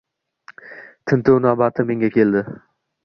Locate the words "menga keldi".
1.91-2.43